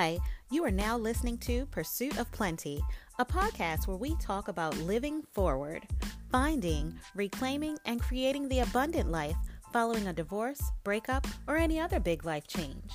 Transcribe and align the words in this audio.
Hi, 0.00 0.16
you 0.52 0.64
are 0.64 0.70
now 0.70 0.96
listening 0.96 1.38
to 1.38 1.66
Pursuit 1.72 2.18
of 2.18 2.30
Plenty, 2.30 2.80
a 3.18 3.24
podcast 3.24 3.88
where 3.88 3.96
we 3.96 4.14
talk 4.20 4.46
about 4.46 4.78
living 4.78 5.22
forward, 5.32 5.88
finding, 6.30 6.94
reclaiming, 7.16 7.76
and 7.84 8.00
creating 8.00 8.48
the 8.48 8.60
abundant 8.60 9.10
life 9.10 9.34
following 9.72 10.06
a 10.06 10.12
divorce, 10.12 10.60
breakup, 10.84 11.26
or 11.48 11.56
any 11.56 11.80
other 11.80 11.98
big 11.98 12.24
life 12.24 12.46
change. 12.46 12.92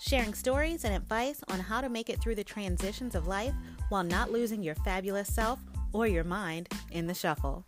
Sharing 0.00 0.32
stories 0.32 0.84
and 0.84 0.94
advice 0.94 1.44
on 1.48 1.60
how 1.60 1.82
to 1.82 1.90
make 1.90 2.08
it 2.08 2.18
through 2.22 2.36
the 2.36 2.44
transitions 2.44 3.14
of 3.14 3.26
life 3.26 3.52
while 3.90 4.02
not 4.02 4.32
losing 4.32 4.62
your 4.62 4.76
fabulous 4.76 5.30
self 5.30 5.58
or 5.92 6.06
your 6.06 6.24
mind 6.24 6.66
in 6.92 7.08
the 7.08 7.12
shuffle. 7.12 7.66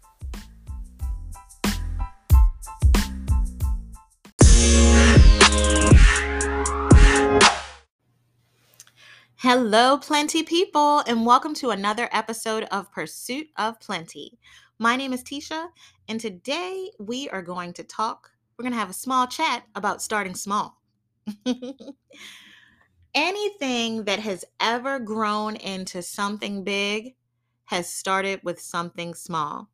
Hello, 9.47 9.99
Plenty 9.99 10.43
people, 10.43 11.01
and 11.01 11.27
welcome 11.27 11.53
to 11.57 11.69
another 11.69 12.09
episode 12.13 12.65
of 12.71 12.91
Pursuit 12.91 13.49
of 13.59 13.79
Plenty. 13.79 14.39
My 14.79 14.97
name 14.97 15.13
is 15.13 15.23
Tisha, 15.23 15.67
and 16.09 16.19
today 16.19 16.91
we 16.99 17.29
are 17.29 17.43
going 17.43 17.75
to 17.75 17.85
talk, 17.85 18.31
we're 18.57 18.63
going 18.63 18.73
to 18.73 18.79
have 18.79 18.89
a 18.89 18.95
small 18.95 19.27
chat 19.27 19.65
about 19.75 20.01
starting 20.01 20.35
small. 20.35 20.81
Anything 23.15 24.05
that 24.05 24.21
has 24.21 24.47
ever 24.61 24.99
grown 24.99 25.57
into 25.57 26.01
something 26.01 26.65
big 26.65 27.15
has 27.67 27.93
started 27.93 28.41
with 28.45 28.59
something 28.59 29.13
small. 29.13 29.69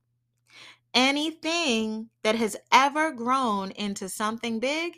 Anything 0.94 2.08
that 2.24 2.34
has 2.34 2.56
ever 2.72 3.12
grown 3.12 3.70
into 3.70 4.08
something 4.08 4.58
big 4.58 4.94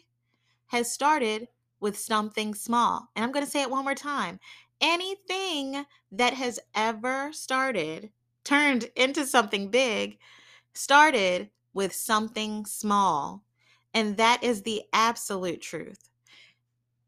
has 0.69 0.91
started 0.91 1.48
with 1.83 1.98
something 1.98 2.55
small. 2.55 3.09
And 3.15 3.25
I'm 3.25 3.33
going 3.33 3.45
to 3.45 3.50
say 3.50 3.61
it 3.61 3.70
one 3.70 3.84
more 3.84 3.95
time 3.95 4.39
anything 4.83 5.86
that 6.11 6.34
has 6.34 6.58
ever 6.75 7.33
started, 7.33 8.11
turned 8.44 8.91
into 8.97 9.25
something 9.25 9.70
big, 9.70 10.19
started 10.75 11.48
with 11.72 11.94
something 11.94 12.66
small. 12.66 13.44
And 13.94 14.16
that 14.16 14.42
is 14.42 14.62
the 14.62 14.83
absolute 14.92 15.62
truth. 15.62 16.10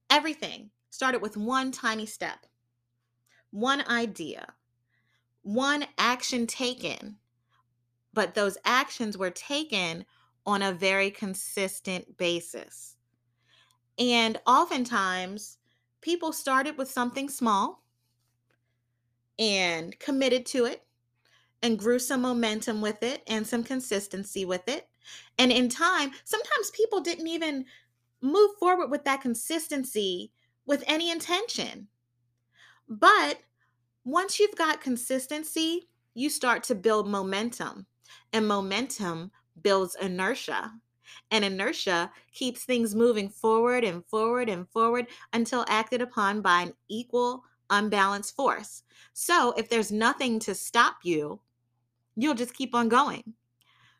Everything 0.08 0.70
started 0.90 1.20
with 1.20 1.36
one 1.36 1.72
tiny 1.72 2.06
step, 2.06 2.46
one 3.50 3.82
idea, 3.88 4.54
one 5.42 5.86
action 5.98 6.46
taken. 6.46 7.16
But 8.12 8.34
those 8.34 8.56
actions 8.64 9.18
were 9.18 9.30
taken 9.30 10.04
on 10.46 10.62
a 10.62 10.72
very 10.72 11.10
consistent 11.10 12.16
basis. 12.16 12.96
And 13.98 14.40
oftentimes, 14.46 15.58
people 16.04 16.32
started 16.32 16.76
with 16.76 16.90
something 16.90 17.30
small 17.30 17.82
and 19.38 19.98
committed 19.98 20.44
to 20.44 20.66
it 20.66 20.82
and 21.62 21.78
grew 21.78 21.98
some 21.98 22.20
momentum 22.20 22.82
with 22.82 23.02
it 23.02 23.22
and 23.26 23.46
some 23.46 23.64
consistency 23.64 24.44
with 24.44 24.68
it. 24.68 24.86
And 25.38 25.50
in 25.50 25.70
time, 25.70 26.10
sometimes 26.24 26.70
people 26.72 27.00
didn't 27.00 27.26
even 27.26 27.64
move 28.20 28.50
forward 28.60 28.90
with 28.90 29.04
that 29.04 29.22
consistency 29.22 30.30
with 30.66 30.84
any 30.86 31.10
intention. 31.10 31.88
But 32.86 33.38
once 34.04 34.38
you've 34.38 34.56
got 34.56 34.82
consistency, 34.82 35.88
you 36.12 36.28
start 36.28 36.62
to 36.64 36.74
build 36.74 37.08
momentum, 37.08 37.86
and 38.34 38.46
momentum 38.46 39.30
builds 39.62 39.96
inertia. 40.00 40.70
And 41.30 41.44
inertia 41.44 42.10
keeps 42.32 42.64
things 42.64 42.94
moving 42.94 43.28
forward 43.28 43.84
and 43.84 44.04
forward 44.06 44.48
and 44.48 44.68
forward 44.68 45.06
until 45.32 45.64
acted 45.68 46.00
upon 46.00 46.40
by 46.42 46.62
an 46.62 46.74
equal, 46.88 47.44
unbalanced 47.70 48.36
force. 48.36 48.82
So 49.12 49.52
if 49.56 49.68
there's 49.68 49.92
nothing 49.92 50.38
to 50.40 50.54
stop 50.54 50.96
you, 51.02 51.40
you'll 52.16 52.34
just 52.34 52.54
keep 52.54 52.74
on 52.74 52.88
going. 52.88 53.34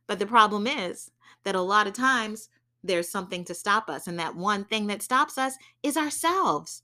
But 0.07 0.19
the 0.19 0.27
problem 0.27 0.67
is 0.67 1.11
that 1.45 1.55
a 1.55 1.61
lot 1.61 1.87
of 1.87 1.93
times 1.93 2.49
there's 2.83 3.09
something 3.09 3.45
to 3.45 3.55
stop 3.55 3.89
us. 3.89 4.07
And 4.07 4.19
that 4.19 4.37
one 4.37 4.65
thing 4.65 4.87
that 4.89 5.03
stops 5.03 5.39
us 5.39 5.55
is 5.83 5.97
ourselves. 5.97 6.83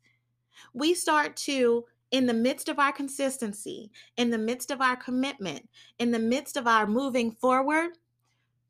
We 0.73 0.95
start 0.95 1.37
to 1.39 1.85
in 2.11 2.27
the 2.27 2.35
midst 2.35 2.69
of 2.69 2.79
our 2.79 2.93
consistency, 2.93 3.91
in 4.17 4.31
the 4.31 4.39
midst 4.39 4.71
of 4.71 4.81
our 4.81 4.97
commitment, 4.97 5.69
in 5.99 6.11
the 6.11 6.19
midst 6.19 6.57
of 6.57 6.67
our 6.67 6.87
moving 6.87 7.31
forward, 7.31 7.91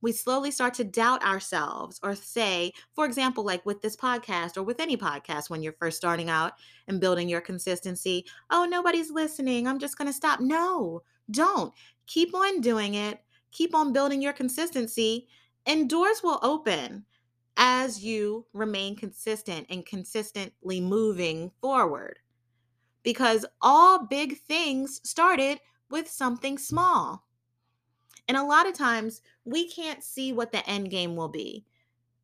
we 0.03 0.12
slowly 0.12 0.50
start 0.50 0.75
to 0.75 0.84
doubt 0.84 1.25
ourselves 1.25 2.00
or 2.03 2.15
say, 2.15 2.72
for 2.94 3.05
example, 3.05 3.44
like 3.44 3.65
with 3.66 3.83
this 3.83 3.97
podcast 3.97 4.56
or 4.56 4.62
with 4.62 4.81
any 4.81 4.97
podcast 4.97 5.50
when 5.50 5.62
you're 5.62 5.75
first 5.75 5.97
starting 5.97 6.31
out 6.31 6.53
and 6.88 7.00
building 7.00 7.28
your 7.28 7.41
consistency, 7.41 8.25
oh, 8.50 8.66
nobody's 8.69 9.10
listening. 9.10 9.66
I'm 9.66 9.78
just 9.78 9.99
going 9.99 10.09
to 10.09 10.12
stop. 10.12 10.41
No, 10.41 11.03
don't. 11.31 11.72
Keep 12.06 12.34
on 12.34 12.60
doing 12.60 12.94
it. 12.94 13.21
Keep 13.53 13.75
on 13.75 13.93
building 13.93 14.22
your 14.22 14.33
consistency, 14.33 15.27
and 15.66 15.91
doors 15.91 16.22
will 16.22 16.39
open 16.43 17.05
as 17.56 18.03
you 18.03 18.47
remain 18.53 18.97
consistent 18.97 19.66
and 19.69 19.84
consistently 19.84 20.81
moving 20.81 21.50
forward. 21.60 22.19
Because 23.03 23.44
all 23.60 24.06
big 24.06 24.39
things 24.39 25.00
started 25.05 25.59
with 25.91 26.09
something 26.09 26.59
small. 26.59 27.25
And 28.30 28.36
a 28.36 28.44
lot 28.44 28.68
of 28.68 28.74
times 28.74 29.22
we 29.44 29.68
can't 29.68 30.04
see 30.04 30.32
what 30.32 30.52
the 30.52 30.64
end 30.70 30.88
game 30.88 31.16
will 31.16 31.26
be. 31.26 31.64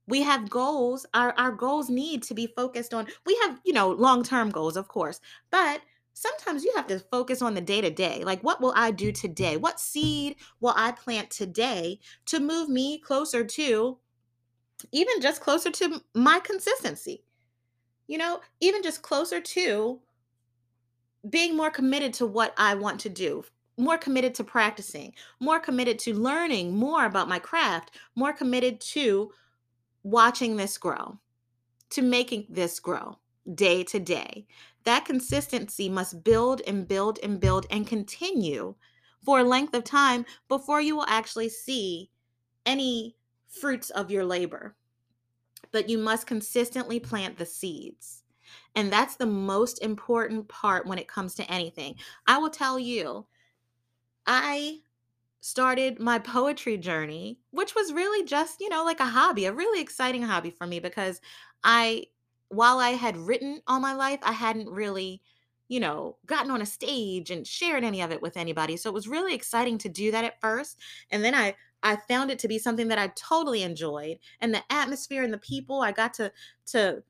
We 0.06 0.22
have 0.22 0.48
goals. 0.48 1.04
Our, 1.12 1.32
our 1.36 1.50
goals 1.50 1.90
need 1.90 2.22
to 2.22 2.34
be 2.34 2.46
focused 2.46 2.94
on, 2.94 3.08
we 3.26 3.36
have, 3.42 3.60
you 3.64 3.72
know, 3.72 3.90
long 3.90 4.22
term 4.22 4.50
goals, 4.50 4.76
of 4.76 4.86
course, 4.86 5.20
but 5.50 5.80
sometimes 6.12 6.62
you 6.62 6.72
have 6.76 6.86
to 6.86 7.00
focus 7.00 7.42
on 7.42 7.54
the 7.54 7.60
day 7.60 7.80
to 7.80 7.90
day. 7.90 8.22
Like, 8.22 8.40
what 8.44 8.60
will 8.60 8.72
I 8.76 8.92
do 8.92 9.10
today? 9.10 9.56
What 9.56 9.80
seed 9.80 10.36
will 10.60 10.74
I 10.76 10.92
plant 10.92 11.30
today 11.30 11.98
to 12.26 12.38
move 12.38 12.68
me 12.68 13.00
closer 13.00 13.42
to, 13.42 13.98
even 14.92 15.20
just 15.20 15.40
closer 15.40 15.72
to 15.72 16.02
my 16.14 16.38
consistency? 16.38 17.24
You 18.06 18.18
know, 18.18 18.42
even 18.60 18.84
just 18.84 19.02
closer 19.02 19.40
to 19.40 19.98
being 21.28 21.56
more 21.56 21.72
committed 21.72 22.14
to 22.14 22.26
what 22.26 22.54
I 22.56 22.76
want 22.76 23.00
to 23.00 23.08
do, 23.08 23.44
more 23.76 23.98
committed 23.98 24.34
to 24.34 24.44
practicing, 24.44 25.12
more 25.41 25.60
committed 25.60 25.98
to 26.00 26.14
learning 26.14 26.75
more 26.75 27.04
about 27.04 27.28
my 27.28 27.38
craft, 27.38 27.92
more 28.14 28.32
committed 28.32 28.81
to 28.81 29.31
watching 30.03 30.56
this 30.56 30.78
grow, 30.78 31.19
to 31.91 32.03
making 32.03 32.47
this 32.48 32.81
grow 32.81 33.19
day 33.54 33.84
to 33.84 33.98
day. 33.98 34.47
That 34.84 35.04
consistency 35.04 35.88
must 35.88 36.25
build 36.25 36.62
and 36.66 36.86
build 36.86 37.19
and 37.22 37.41
build 37.41 37.66
and 37.70 37.86
continue 37.86 38.75
for 39.25 39.41
a 39.41 39.44
length 39.44 39.75
of 39.75 39.84
time 39.84 40.25
before 40.48 40.81
you 40.81 40.97
will 40.97 41.06
actually 41.09 41.48
see 41.48 42.10
any 42.65 43.16
fruits 43.48 43.91
of 43.91 44.10
your 44.10 44.25
labor. 44.25 44.76
But 45.72 45.88
you 45.88 45.98
must 45.98 46.26
consistently 46.26 47.00
plant 47.00 47.36
the 47.36 47.47
seeds. 47.47 48.22
And 48.75 48.92
that's 48.92 49.16
the 49.16 49.26
most 49.26 49.82
important 49.82 50.48
part 50.48 50.86
when 50.86 50.98
it 50.98 51.09
comes 51.09 51.34
to 51.34 51.50
anything. 51.50 51.97
I 52.26 52.38
will 52.38 52.50
tell 52.50 52.78
you 52.78 53.26
I 54.26 54.81
started 55.41 56.00
my 56.00 56.19
poetry 56.19 56.76
journey, 56.76 57.38
which 57.50 57.75
was 57.75 57.92
really 57.92 58.25
just, 58.26 58.60
you 58.60 58.69
know, 58.69 58.84
like 58.84 59.00
a 59.00 59.04
hobby, 59.04 59.44
a 59.44 59.53
really 59.53 59.81
exciting 59.81 60.22
hobby 60.22 60.50
for 60.50 60.66
me 60.66 60.81
because 60.81 61.20
I, 61.62 62.06
while 62.48 62.78
I 62.78 62.91
had 62.91 63.16
written 63.16 63.60
all 63.66 63.78
my 63.78 63.94
life, 63.94 64.19
I 64.22 64.32
hadn't 64.32 64.69
really, 64.69 65.22
you 65.69 65.78
know, 65.78 66.16
gotten 66.26 66.50
on 66.50 66.62
a 66.62 66.66
stage 66.66 67.31
and 67.31 67.47
shared 67.47 67.84
any 67.84 68.00
of 68.00 68.10
it 68.10 68.22
with 68.22 68.36
anybody. 68.36 68.76
So 68.76 68.91
it 68.91 68.94
was 68.94 69.09
really 69.09 69.34
exciting 69.34 69.78
to 69.78 69.88
do 69.88 70.10
that 70.10 70.25
at 70.25 70.41
first. 70.41 70.78
And 71.10 71.25
then 71.25 71.34
I, 71.34 71.54
I 71.82 71.97
found 72.09 72.31
it 72.32 72.41
to 72.41 72.48
be 72.48 72.59
something 72.59 72.88
that 72.88 72.98
I 72.98 73.12
totally 73.15 73.62
enjoyed 73.62 74.18
and 74.41 74.53
the 74.53 74.65
atmosphere 74.71 75.22
and 75.22 75.33
the 75.33 75.39
people 75.39 75.80
I 75.80 75.92
got 75.92 76.15
to, 76.15 76.33
to 76.66 77.03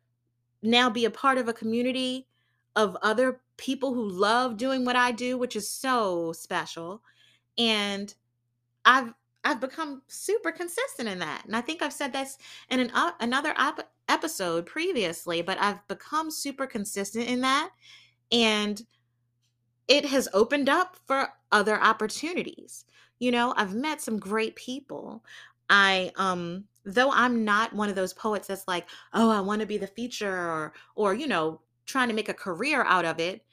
now 0.62 0.90
be 0.90 1.06
a 1.06 1.10
part 1.10 1.38
of 1.38 1.48
a 1.48 1.54
community 1.54 2.26
of 2.74 2.96
other 3.00 3.40
people 3.56 3.94
who 3.94 4.06
love 4.06 4.58
doing 4.58 4.84
what 4.84 4.96
I 4.96 5.12
do, 5.12 5.38
which 5.38 5.56
is 5.56 5.68
so 5.68 6.32
special. 6.32 7.02
And 7.58 8.14
I've 8.84 9.14
I've 9.44 9.60
become 9.60 10.02
super 10.08 10.52
consistent 10.52 11.08
in 11.08 11.20
that. 11.20 11.44
And 11.46 11.56
I 11.56 11.60
think 11.60 11.82
I've 11.82 11.92
said 11.92 12.12
this 12.12 12.38
in 12.70 12.80
an, 12.80 12.90
uh, 12.94 13.12
another 13.20 13.54
op- 13.56 13.90
episode 14.08 14.66
previously, 14.66 15.42
but 15.42 15.58
I've 15.60 15.86
become 15.88 16.30
super 16.32 16.66
consistent 16.66 17.28
in 17.28 17.42
that. 17.42 17.70
And 18.32 18.82
it 19.88 20.04
has 20.06 20.28
opened 20.32 20.68
up 20.68 20.96
for 21.06 21.28
other 21.52 21.80
opportunities. 21.80 22.84
You 23.18 23.30
know, 23.30 23.54
I've 23.56 23.74
met 23.74 24.00
some 24.00 24.18
great 24.18 24.56
people. 24.56 25.24
I 25.70 26.12
um 26.16 26.64
though 26.84 27.10
I'm 27.10 27.44
not 27.44 27.72
one 27.72 27.88
of 27.88 27.96
those 27.96 28.12
poets 28.12 28.46
that's 28.48 28.68
like, 28.68 28.88
"Oh, 29.12 29.30
I 29.30 29.40
want 29.40 29.60
to 29.60 29.66
be 29.66 29.78
the 29.78 29.86
feature 29.86 30.32
or 30.36 30.74
or 30.94 31.14
you 31.14 31.26
know, 31.26 31.60
trying 31.86 32.08
to 32.08 32.14
make 32.14 32.28
a 32.28 32.34
career 32.34 32.84
out 32.84 33.04
of 33.04 33.18
it." 33.20 33.44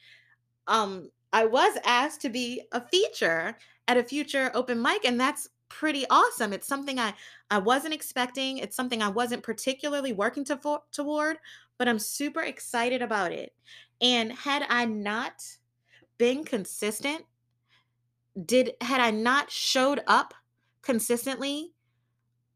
Um 0.68 1.10
I 1.34 1.46
was 1.46 1.76
asked 1.84 2.20
to 2.20 2.28
be 2.28 2.62
a 2.70 2.80
feature 2.80 3.58
at 3.88 3.96
a 3.96 4.04
future 4.04 4.52
open 4.54 4.80
mic 4.80 5.04
and 5.04 5.20
that's 5.20 5.48
pretty 5.68 6.06
awesome. 6.08 6.52
It's 6.52 6.68
something 6.68 7.00
I 7.00 7.12
I 7.50 7.58
wasn't 7.58 7.92
expecting. 7.92 8.58
It's 8.58 8.76
something 8.76 9.02
I 9.02 9.08
wasn't 9.08 9.42
particularly 9.42 10.12
working 10.12 10.44
to 10.44 10.56
for, 10.56 10.82
toward, 10.92 11.38
but 11.76 11.88
I'm 11.88 11.98
super 11.98 12.40
excited 12.40 13.02
about 13.02 13.32
it. 13.32 13.52
And 14.00 14.30
had 14.30 14.64
I 14.68 14.84
not 14.84 15.42
been 16.18 16.44
consistent, 16.44 17.24
did 18.46 18.74
had 18.80 19.00
I 19.00 19.10
not 19.10 19.50
showed 19.50 20.02
up 20.06 20.34
consistently 20.82 21.72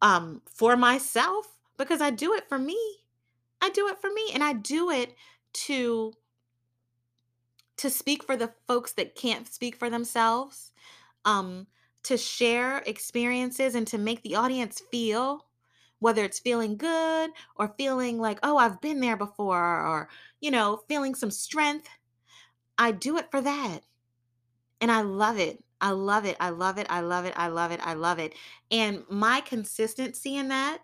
um 0.02 0.40
for 0.46 0.76
myself 0.76 1.46
because 1.78 2.00
I 2.00 2.10
do 2.10 2.32
it 2.34 2.48
for 2.48 2.60
me. 2.60 2.78
I 3.60 3.70
do 3.70 3.88
it 3.88 4.00
for 4.00 4.10
me 4.12 4.30
and 4.34 4.44
I 4.44 4.52
do 4.52 4.90
it 4.90 5.16
to 5.64 6.12
to 7.78 7.90
speak 7.90 8.22
for 8.24 8.36
the 8.36 8.52
folks 8.66 8.92
that 8.94 9.14
can't 9.14 9.46
speak 9.52 9.76
for 9.76 9.90
themselves. 9.90 10.72
Um 11.24 11.66
to 12.04 12.16
share 12.16 12.78
experiences 12.86 13.74
and 13.74 13.86
to 13.88 13.98
make 13.98 14.22
the 14.22 14.36
audience 14.36 14.80
feel 14.90 15.46
whether 16.00 16.24
it's 16.24 16.38
feeling 16.38 16.76
good 16.76 17.30
or 17.56 17.74
feeling 17.76 18.18
like, 18.18 18.38
"Oh, 18.42 18.56
I've 18.56 18.80
been 18.80 19.00
there 19.00 19.16
before," 19.16 19.58
or 19.86 20.08
you 20.40 20.50
know, 20.50 20.82
feeling 20.88 21.14
some 21.14 21.30
strength. 21.30 21.88
I 22.78 22.92
do 22.92 23.16
it 23.18 23.30
for 23.30 23.40
that. 23.40 23.80
And 24.80 24.90
I 24.92 25.02
love 25.02 25.38
it. 25.38 25.62
I 25.80 25.90
love 25.90 26.24
it. 26.24 26.36
I 26.40 26.50
love 26.50 26.78
it. 26.78 26.86
I 26.90 27.00
love 27.00 27.24
it. 27.24 27.34
I 27.36 27.48
love 27.48 27.72
it. 27.72 27.80
I 27.82 27.94
love 27.94 28.18
it. 28.18 28.34
And 28.70 29.04
my 29.08 29.40
consistency 29.40 30.36
in 30.36 30.48
that 30.48 30.78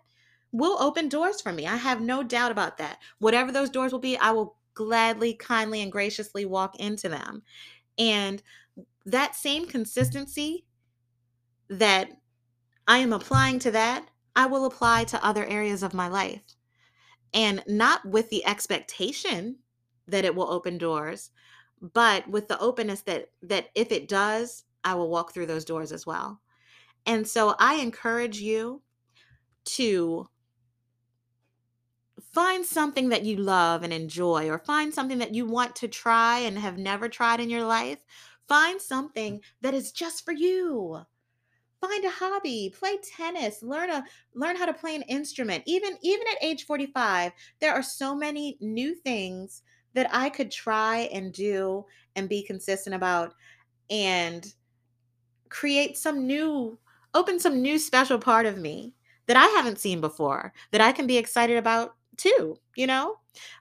will 0.51 0.81
open 0.81 1.09
doors 1.09 1.41
for 1.41 1.51
me. 1.51 1.67
I 1.67 1.75
have 1.75 2.01
no 2.01 2.23
doubt 2.23 2.51
about 2.51 2.77
that. 2.77 2.99
Whatever 3.19 3.51
those 3.51 3.69
doors 3.69 3.91
will 3.91 3.99
be, 3.99 4.17
I 4.17 4.31
will 4.31 4.57
gladly, 4.75 5.33
kindly, 5.33 5.81
and 5.81 5.91
graciously 5.91 6.45
walk 6.45 6.75
into 6.79 7.09
them. 7.09 7.41
And 7.97 8.43
that 9.05 9.35
same 9.35 9.65
consistency 9.67 10.65
that 11.69 12.09
I 12.87 12.99
am 12.99 13.13
applying 13.13 13.59
to 13.59 13.71
that, 13.71 14.07
I 14.35 14.45
will 14.45 14.65
apply 14.65 15.05
to 15.05 15.25
other 15.25 15.45
areas 15.45 15.81
of 15.81 15.93
my 15.93 16.07
life. 16.07 16.43
And 17.33 17.63
not 17.67 18.05
with 18.05 18.29
the 18.29 18.45
expectation 18.45 19.57
that 20.07 20.25
it 20.25 20.35
will 20.35 20.51
open 20.51 20.77
doors, 20.77 21.31
but 21.81 22.27
with 22.27 22.47
the 22.47 22.59
openness 22.59 23.01
that 23.01 23.31
that 23.41 23.67
if 23.75 23.91
it 23.91 24.07
does, 24.07 24.63
I 24.83 24.95
will 24.95 25.09
walk 25.09 25.33
through 25.33 25.47
those 25.47 25.65
doors 25.65 25.91
as 25.91 26.05
well. 26.05 26.41
And 27.05 27.27
so 27.27 27.55
I 27.59 27.75
encourage 27.75 28.39
you 28.39 28.81
to 29.65 30.29
find 32.35 32.65
something 32.65 33.07
that 33.09 33.23
you 33.23 33.37
love 33.37 33.83
and 33.83 33.93
enjoy 33.93 34.49
or 34.49 34.59
find 34.59 34.93
something 34.93 35.19
that 35.19 35.33
you 35.33 35.45
want 35.45 35.73
to 35.77 35.87
try 35.87 36.39
and 36.39 36.59
have 36.59 36.77
never 36.77 37.07
tried 37.07 37.39
in 37.39 37.49
your 37.49 37.63
life. 37.63 37.99
Find 38.49 38.79
something 38.81 39.37
mm. 39.37 39.41
that 39.61 39.73
is 39.73 39.93
just 39.93 40.25
for 40.25 40.33
you. 40.33 40.99
Find 41.79 42.03
a 42.03 42.09
hobby 42.09 42.73
play 42.77 42.97
tennis 42.97 43.61
learn 43.61 43.89
a 43.89 44.03
learn 44.33 44.55
how 44.55 44.65
to 44.65 44.73
play 44.73 44.95
an 44.95 45.03
instrument. 45.03 45.63
Even 45.65 45.97
even 46.01 46.27
at 46.31 46.43
age 46.43 46.65
45 46.65 47.31
there 47.59 47.73
are 47.73 47.83
so 47.83 48.15
many 48.15 48.57
new 48.59 48.95
things 48.95 49.61
that 49.93 50.09
i 50.11 50.29
could 50.29 50.51
try 50.51 51.09
and 51.13 51.31
do 51.31 51.85
and 52.15 52.27
be 52.27 52.43
consistent 52.43 52.95
about 52.95 53.33
and 53.89 54.53
create 55.49 55.97
some 55.97 56.27
new 56.27 56.77
open 57.13 57.39
some 57.39 57.61
new 57.61 57.79
special 57.79 58.17
part 58.17 58.45
of 58.45 58.57
me 58.57 58.93
that 59.27 59.37
i 59.37 59.45
haven't 59.45 59.79
seen 59.79 60.01
before 60.01 60.53
that 60.71 60.81
i 60.81 60.91
can 60.91 61.07
be 61.07 61.17
excited 61.17 61.57
about 61.57 61.95
too 62.17 62.57
you 62.75 62.87
know 62.87 63.17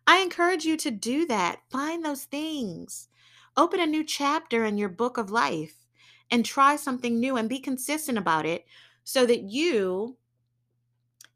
i 0.07 0.19
encourage 0.19 0.65
you 0.65 0.77
to 0.77 0.91
do 0.91 1.27
that 1.27 1.61
find 1.71 2.05
those 2.05 2.25
things 2.25 3.09
open 3.57 3.81
a 3.81 3.87
new 3.87 4.05
chapter 4.05 4.65
in 4.65 4.79
your 4.79 4.89
book 4.89 5.19
of 5.19 5.31
life 5.31 5.87
and 6.31 6.45
try 6.45 6.77
something 6.77 7.19
new 7.19 7.37
and 7.37 7.49
be 7.49 7.59
consistent 7.59 8.19
about 8.19 8.47
it 8.47 8.65
so 9.05 9.27
that 9.27 9.43
you 9.43 10.17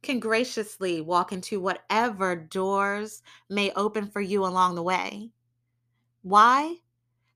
can 0.02 0.20
graciously 0.20 1.00
walk 1.00 1.32
into 1.32 1.60
whatever 1.60 2.36
doors 2.36 3.22
may 3.48 3.70
open 3.72 4.08
for 4.08 4.20
you 4.20 4.44
along 4.44 4.74
the 4.74 4.82
way. 4.82 5.30
Why? 6.22 6.76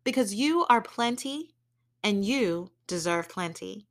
Because 0.05 0.35
you 0.35 0.64
are 0.69 0.81
plenty 0.81 1.55
and 2.02 2.25
you 2.25 2.70
deserve 2.87 3.28
plenty. 3.28 3.87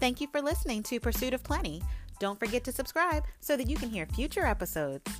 Thank 0.00 0.20
you 0.20 0.28
for 0.28 0.40
listening 0.40 0.84
to 0.84 1.00
Pursuit 1.00 1.34
of 1.34 1.42
Plenty. 1.42 1.82
Don't 2.20 2.38
forget 2.38 2.62
to 2.64 2.72
subscribe 2.72 3.24
so 3.40 3.56
that 3.56 3.68
you 3.68 3.76
can 3.76 3.90
hear 3.90 4.06
future 4.06 4.46
episodes. 4.46 5.10